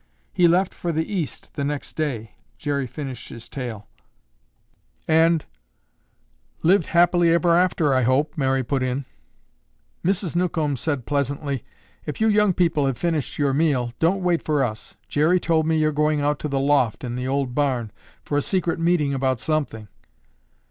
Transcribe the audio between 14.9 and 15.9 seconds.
Jerry told me